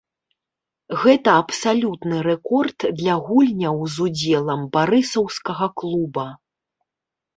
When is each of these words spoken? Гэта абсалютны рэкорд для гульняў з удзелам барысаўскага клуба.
Гэта 1.01 1.29
абсалютны 1.41 2.17
рэкорд 2.27 2.79
для 3.01 3.19
гульняў 3.27 3.77
з 3.97 4.07
удзелам 4.07 4.61
барысаўскага 4.79 5.65
клуба. 5.83 6.27